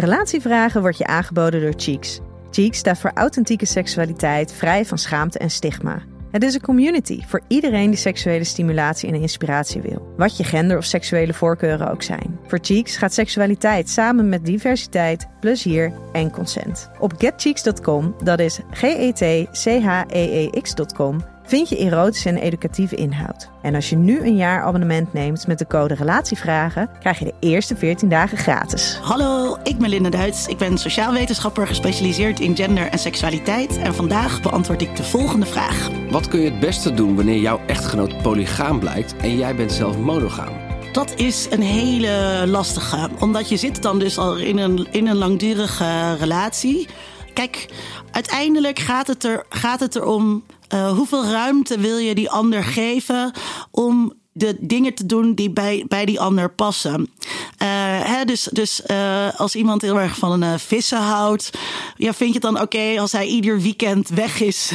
[0.00, 2.20] Relatievragen wordt je aangeboden door Cheeks.
[2.50, 6.02] Cheeks staat voor authentieke seksualiteit, vrij van schaamte en stigma.
[6.30, 10.14] Het is een community voor iedereen die seksuele stimulatie en inspiratie wil.
[10.16, 12.38] Wat je gender of seksuele voorkeuren ook zijn.
[12.46, 16.90] Voor Cheeks gaat seksualiteit samen met diversiteit, plezier en consent.
[16.98, 19.60] Op getcheeks.com, dat is G-E-T-C-H-E-E-X.com,
[21.50, 23.50] vind je erotische en educatieve inhoud.
[23.62, 27.34] En als je nu een jaar abonnement neemt met de code Relatievragen, krijg je de
[27.40, 28.98] eerste 14 dagen gratis.
[29.02, 30.46] Hallo, ik ben Linda Duits.
[30.46, 33.78] Ik ben sociaal wetenschapper gespecialiseerd in gender en seksualiteit.
[33.78, 35.90] En vandaag beantwoord ik de volgende vraag.
[36.10, 39.98] Wat kun je het beste doen wanneer jouw echtgenoot polygaam blijkt en jij bent zelf
[39.98, 40.52] monogaam?
[40.92, 45.16] Dat is een hele lastige, omdat je zit dan dus al in een, in een
[45.16, 46.88] langdurige relatie.
[47.40, 47.68] Kijk,
[48.10, 53.32] uiteindelijk gaat het, er, gaat het erom uh, hoeveel ruimte wil je die ander geven
[53.70, 57.00] om de dingen te doen die bij, bij die ander passen.
[57.00, 57.68] Uh,
[58.02, 61.50] hè, dus dus uh, als iemand heel erg van een vissen houdt,
[61.96, 64.72] ja, vind je het dan oké als hij ieder weekend weg is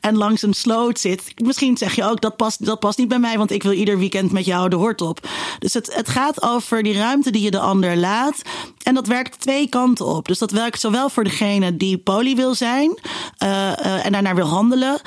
[0.00, 1.22] en langs een sloot zit?
[1.36, 3.98] Misschien zeg je ook dat past, dat past niet bij mij, want ik wil ieder
[3.98, 5.28] weekend met jou de hort op.
[5.58, 8.42] Dus het, het gaat over die ruimte die je de ander laat.
[8.82, 10.26] En dat werkt twee kanten op.
[10.26, 12.98] Dus dat werkt zowel voor degene die poly wil zijn
[13.38, 15.00] en daarnaar wil handelen,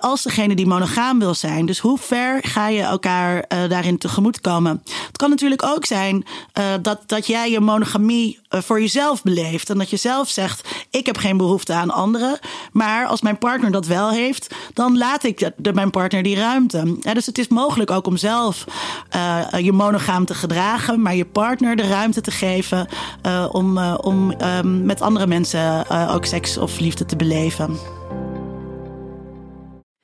[0.00, 1.66] als degene die monogaam wil zijn.
[1.66, 4.82] Dus hoe ver ga je elkaar uh, daarin tegemoet komen.
[5.06, 6.24] Het kan natuurlijk ook zijn
[6.58, 9.70] uh, dat, dat jij je monogamie voor jezelf beleeft.
[9.70, 12.38] En dat je zelf zegt: Ik heb geen behoefte aan anderen.
[12.72, 16.96] Maar als mijn partner dat wel heeft, dan laat ik de, mijn partner die ruimte.
[17.12, 18.64] Dus het is mogelijk ook om zelf
[19.58, 22.88] je monogaam te gedragen, maar je partner de ruimte te geven
[23.52, 27.78] om, om um, met andere mensen ook seks of liefde te beleven.